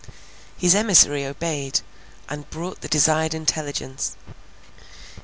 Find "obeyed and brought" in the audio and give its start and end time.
1.25-2.81